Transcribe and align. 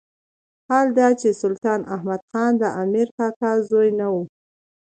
حال 0.69 0.87
دا 0.99 1.07
چې 1.19 1.29
سلطان 1.41 1.81
احمد 1.95 2.21
خان 2.29 2.51
د 2.61 2.63
امیر 2.83 3.07
کاکا 3.17 3.51
زوی 3.69 3.89
نه 3.99 4.07
وو. 4.13 4.23